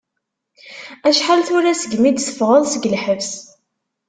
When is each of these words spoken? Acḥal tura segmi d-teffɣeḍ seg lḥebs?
Acḥal 1.07 1.41
tura 1.47 1.73
segmi 1.81 2.11
d-teffɣeḍ 2.11 2.63
seg 2.67 2.83
lḥebs? 2.93 3.31